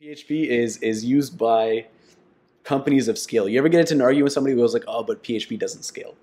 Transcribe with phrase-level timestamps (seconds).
[0.00, 1.86] PHP is is used by
[2.64, 3.48] companies of scale.
[3.48, 5.82] You ever get into an argument with somebody who goes like, "Oh, but PHP doesn't
[5.82, 6.14] scale,"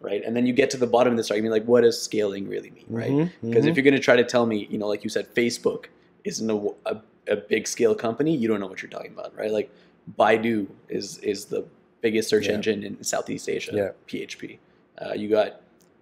[0.00, 0.22] right?
[0.24, 2.70] And then you get to the bottom of this argument, like, what does scaling really
[2.70, 3.30] mean, right?
[3.42, 3.68] Because mhm.
[3.68, 5.86] if you're going to try to tell me, you know, like you said, Facebook
[6.24, 9.50] isn't a, a, a big scale company, you don't know what you're talking about, right?
[9.50, 9.70] Like
[10.18, 11.66] Baidu is is the
[12.00, 12.54] biggest search Yeah.
[12.54, 13.90] engine in Southeast Asia, Yeah.
[14.08, 14.58] PHP.
[14.98, 15.60] Uh, you got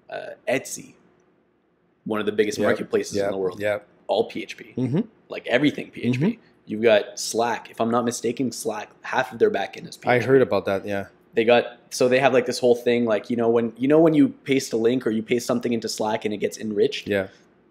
[0.09, 0.95] uh, Etsy,
[2.05, 2.67] one of the biggest Yeah.
[2.67, 3.81] marketplaces yeah, in the world, Yeah.
[4.07, 6.39] all PHP hmm like everything PHP.
[6.67, 7.71] You've got Slack.
[7.71, 10.09] If I'm not mistaken, Slack half of their backend is PHP.
[10.09, 10.87] I heard about that.
[10.87, 11.07] Yeah.
[11.35, 14.01] they got so they have like this whole thing like you know when you know
[14.01, 17.07] when you paste a link or you paste something into Slack and it gets enriched.
[17.09, 17.29] Yeah.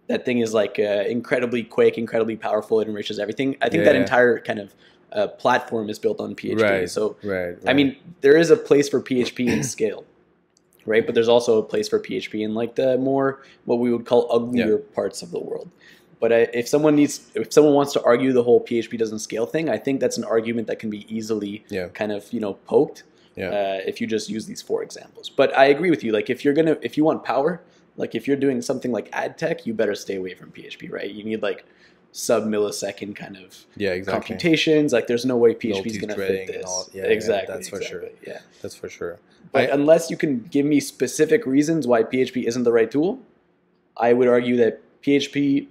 [0.07, 2.81] That thing is like uh, incredibly quick, incredibly powerful.
[2.81, 3.55] It enriches everything.
[3.61, 4.01] I think Yeah, that yeah.
[4.01, 4.73] entire kind of
[5.13, 6.61] uh, platform is built on PHP.
[6.61, 6.89] Right.
[6.89, 7.55] So Right.
[7.65, 10.03] I mean, there is a place for PHP in scale,
[10.85, 11.05] right?
[11.05, 14.27] But there's also a place for PHP in like the more what we would call
[14.29, 15.69] uglier parts of the world.
[16.23, 19.45] But I, if someone needs, if someone wants to argue the whole PHP doesn't scale
[19.45, 21.87] thing, I think that's an argument that can be easily Yeah.
[21.89, 23.03] kind of you know poked
[23.35, 23.49] Yeah.
[23.49, 25.29] uh, if you just use these four examples.
[25.29, 26.13] But I agree with you.
[26.13, 27.51] Like if you're gonna, if you want power,
[27.97, 31.09] like if you're doing something like ad tech, you better stay away from PHP, right?
[31.11, 31.65] You need like
[32.13, 33.89] sub millisecond kind of yeah.
[33.91, 34.19] Exactly.
[34.21, 34.93] computations.
[34.93, 36.65] Like there's no way PHP is going to fit this.
[36.65, 37.53] all- yeah, yeah, exactly.
[37.53, 38.05] that's for sure.
[38.25, 38.39] Yeah.
[38.61, 39.19] That's for sure.
[39.51, 43.19] But I- unless you can give me specific reasons why PHP isn't the right tool,
[43.97, 45.67] I would argue that PHP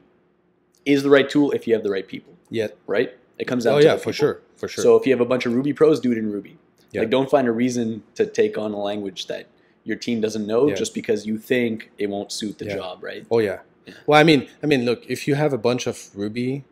[0.85, 2.69] is the right tool if you have the right people, Yeah.
[2.87, 3.15] right?
[3.39, 4.13] It comes down Oh to yeah, for people.
[4.13, 4.41] sure.
[4.57, 4.83] For sure.
[4.85, 6.59] So if you have a bunch of Ruby pros, do it in Ruby.
[6.93, 7.01] Yeah.
[7.03, 9.47] Like don't find a reason to take on a language that
[9.85, 10.75] your team doesn't know Yeah.
[10.75, 12.77] just because you think it won't suit the Yeah.
[12.77, 13.25] job, right?
[13.31, 13.61] Oh yeah.
[13.87, 13.95] Yeah.
[14.07, 16.65] Well, I mean, I mean, look, if you have a bunch of Ruby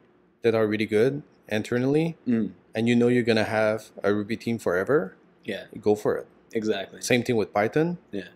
[0.43, 2.51] that are really good internally, Mm.
[2.75, 6.27] and you know you're gonna have a Ruby team forever, Yeah, go for it.
[6.53, 7.01] exactly.
[7.01, 8.29] Same thing with Python Yeah.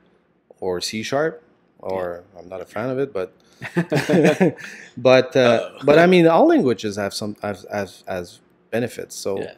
[0.58, 1.40] or C sharp,
[1.84, 3.32] or I'm not a fan of it, but
[4.96, 9.16] but uh, but I mean, all languages have some as as, as benefits.
[9.16, 9.54] So Yeah.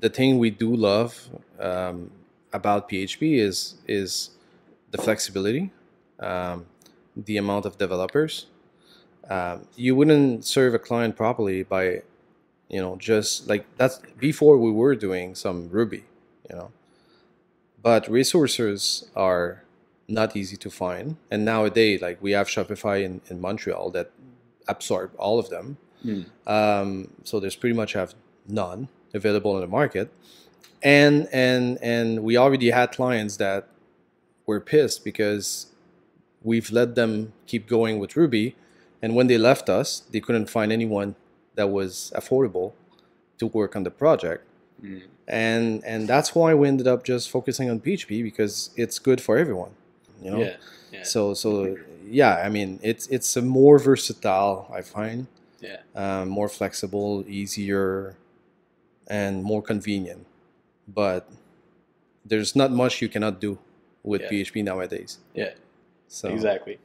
[0.00, 1.28] the thing we do love
[1.60, 2.10] um,
[2.52, 4.30] about PHP is is
[4.92, 5.72] the flexibility,
[6.20, 6.66] um,
[7.16, 8.46] the amount of developers.
[9.30, 12.02] Um, you wouldn't serve a client properly by,
[12.68, 16.04] you know, just like that's before we were doing some Ruby,
[16.50, 16.72] you know.
[17.82, 19.62] But resources are
[20.08, 24.10] not easy to find, and nowadays, like we have Shopify in, in Montreal that
[24.66, 25.76] absorb all of them.
[26.04, 26.26] Mm.
[26.46, 28.14] Um, so there's pretty much have
[28.46, 30.10] none available in the market,
[30.82, 33.68] and and and we already had clients that
[34.46, 35.66] were pissed because
[36.42, 38.56] we've let them keep going with Ruby,
[39.02, 41.16] and when they left us, they couldn't find anyone
[41.56, 42.72] that was affordable
[43.38, 44.44] to work on the project,
[44.82, 45.02] Mm.
[45.26, 49.36] and and that's why we ended up just focusing on PHP because it's good for
[49.36, 49.72] everyone,
[50.22, 50.40] you know.
[50.40, 50.56] Yeah.
[50.92, 51.02] Yeah.
[51.04, 55.26] So so yeah, I mean it's it's a more versatile I find
[55.60, 55.80] yeah.
[55.94, 58.16] um, more flexible, easier,
[59.06, 60.26] and more convenient.
[60.86, 61.28] But
[62.24, 63.58] there's not much you cannot do
[64.02, 64.30] with Yeah.
[64.30, 65.18] PHP nowadays.
[65.34, 65.52] Yeah.
[66.08, 66.78] So Exactly.